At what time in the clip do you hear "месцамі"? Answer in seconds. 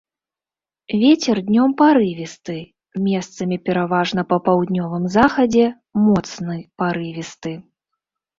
3.07-3.59